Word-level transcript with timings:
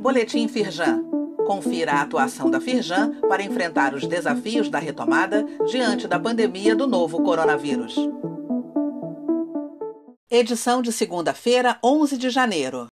Boletim 0.00 0.48
Firjan. 0.48 1.04
Confira 1.46 1.92
a 1.92 2.02
atuação 2.02 2.50
da 2.50 2.60
Firjan 2.60 3.20
para 3.28 3.42
enfrentar 3.42 3.94
os 3.94 4.06
desafios 4.06 4.68
da 4.68 4.78
retomada 4.78 5.44
diante 5.70 6.08
da 6.08 6.18
pandemia 6.18 6.74
do 6.74 6.86
novo 6.86 7.22
coronavírus. 7.22 7.94
Edição 10.30 10.82
de 10.82 10.92
segunda-feira, 10.92 11.78
11 11.84 12.18
de 12.18 12.30
janeiro. 12.30 12.88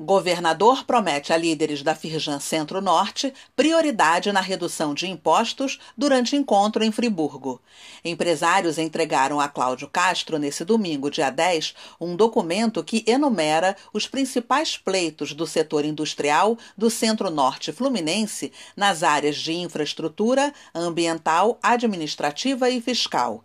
Governador 0.00 0.84
promete 0.84 1.32
a 1.32 1.36
líderes 1.36 1.80
da 1.80 1.94
Firjan 1.94 2.40
Centro-Norte 2.40 3.32
prioridade 3.54 4.32
na 4.32 4.40
redução 4.40 4.92
de 4.92 5.06
impostos 5.06 5.78
durante 5.96 6.34
encontro 6.34 6.82
em 6.82 6.90
Friburgo. 6.90 7.62
Empresários 8.04 8.76
entregaram 8.76 9.38
a 9.38 9.48
Cláudio 9.48 9.86
Castro, 9.86 10.36
nesse 10.36 10.64
domingo, 10.64 11.12
dia 11.12 11.30
10, 11.30 11.76
um 12.00 12.16
documento 12.16 12.82
que 12.82 13.04
enumera 13.06 13.76
os 13.92 14.08
principais 14.08 14.76
pleitos 14.76 15.32
do 15.32 15.46
setor 15.46 15.84
industrial 15.84 16.58
do 16.76 16.90
Centro-Norte 16.90 17.70
Fluminense 17.70 18.52
nas 18.76 19.04
áreas 19.04 19.36
de 19.36 19.52
infraestrutura, 19.52 20.52
ambiental, 20.74 21.56
administrativa 21.62 22.68
e 22.68 22.80
fiscal. 22.80 23.44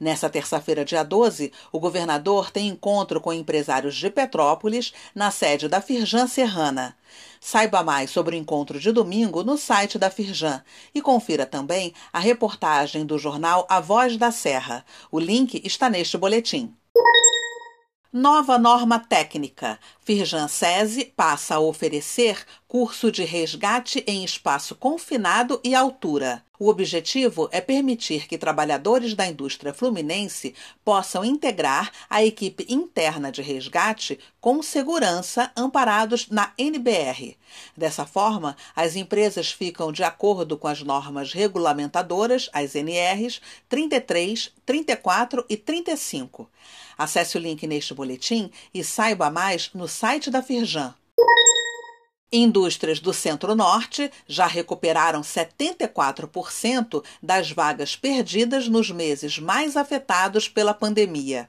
Nessa 0.00 0.30
terça-feira, 0.30 0.82
dia 0.82 1.02
12, 1.02 1.52
o 1.70 1.78
governador 1.78 2.50
tem 2.50 2.68
encontro 2.68 3.20
com 3.20 3.34
empresários 3.34 3.94
de 3.94 4.08
Petrópolis 4.08 4.94
na 5.14 5.30
sede 5.30 5.68
da 5.68 5.82
Firjan 5.82 6.26
Serrana. 6.26 6.96
Saiba 7.38 7.82
mais 7.82 8.10
sobre 8.10 8.34
o 8.34 8.38
encontro 8.38 8.80
de 8.80 8.90
domingo 8.92 9.44
no 9.44 9.58
site 9.58 9.98
da 9.98 10.08
Firjan 10.08 10.64
e 10.94 11.02
confira 11.02 11.44
também 11.44 11.92
a 12.10 12.18
reportagem 12.18 13.04
do 13.04 13.18
jornal 13.18 13.66
A 13.68 13.78
Voz 13.78 14.16
da 14.16 14.30
Serra. 14.30 14.86
O 15.12 15.20
link 15.20 15.60
está 15.66 15.90
neste 15.90 16.16
boletim. 16.16 16.74
Nova 18.12 18.58
norma 18.58 18.98
técnica. 18.98 19.78
Firjan 20.00 20.48
SESI 20.48 21.12
passa 21.14 21.56
a 21.56 21.60
oferecer 21.60 22.44
curso 22.70 23.10
de 23.10 23.24
resgate 23.24 24.04
em 24.06 24.22
espaço 24.22 24.76
confinado 24.76 25.60
e 25.64 25.74
altura. 25.74 26.40
O 26.56 26.68
objetivo 26.68 27.48
é 27.50 27.60
permitir 27.60 28.28
que 28.28 28.38
trabalhadores 28.38 29.12
da 29.12 29.26
indústria 29.26 29.74
fluminense 29.74 30.54
possam 30.84 31.24
integrar 31.24 31.90
a 32.08 32.22
equipe 32.24 32.64
interna 32.68 33.32
de 33.32 33.42
resgate 33.42 34.20
com 34.40 34.62
segurança 34.62 35.50
amparados 35.56 36.28
na 36.30 36.52
NBR. 36.56 37.36
Dessa 37.76 38.06
forma, 38.06 38.56
as 38.76 38.94
empresas 38.94 39.50
ficam 39.50 39.90
de 39.90 40.04
acordo 40.04 40.56
com 40.56 40.68
as 40.68 40.80
normas 40.80 41.32
regulamentadoras, 41.32 42.48
as 42.52 42.76
NRs 42.76 43.40
33, 43.68 44.52
34 44.64 45.44
e 45.48 45.56
35. 45.56 46.48
Acesse 46.96 47.36
o 47.36 47.40
link 47.40 47.66
neste 47.66 47.92
boletim 47.92 48.48
e 48.72 48.84
saiba 48.84 49.28
mais 49.28 49.70
no 49.74 49.88
site 49.88 50.30
da 50.30 50.40
Firjan. 50.40 50.94
Indústrias 52.32 53.00
do 53.00 53.12
Centro-Norte 53.12 54.10
já 54.26 54.46
recuperaram 54.46 55.20
74% 55.20 57.02
das 57.20 57.50
vagas 57.50 57.96
perdidas 57.96 58.68
nos 58.68 58.90
meses 58.90 59.38
mais 59.38 59.76
afetados 59.76 60.48
pela 60.48 60.72
pandemia. 60.72 61.48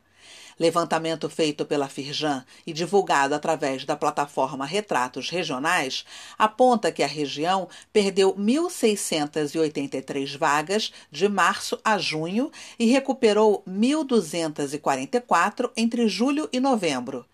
Levantamento 0.62 1.28
feito 1.28 1.66
pela 1.66 1.90
Firjan 1.90 2.46
e 2.68 2.72
divulgado 2.72 3.34
através 3.34 3.84
da 3.84 3.96
plataforma 3.96 4.64
Retratos 4.64 5.28
Regionais 5.28 6.06
aponta 6.38 6.92
que 6.92 7.02
a 7.02 7.08
região 7.08 7.68
perdeu 7.92 8.36
1.683 8.36 10.38
vagas 10.38 10.94
de 11.10 11.28
março 11.28 11.80
a 11.84 11.98
junho 11.98 12.52
e 12.78 12.86
recuperou 12.86 13.64
1.244 13.68 15.72
entre 15.76 16.08
julho 16.08 16.48
e 16.54 16.60
novembro. 16.60 17.26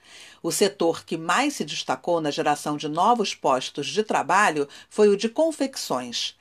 O 0.42 0.50
setor 0.50 1.04
que 1.04 1.18
mais 1.18 1.56
se 1.56 1.66
destacou 1.66 2.22
na 2.22 2.32
geração 2.32 2.78
de 2.78 2.88
novos 2.88 3.36
postos 3.36 3.88
de 3.88 4.04
trabalho 4.04 4.70
foi 4.90 5.10
o 5.10 5.18
de 5.18 5.28
confecções. 5.28 6.38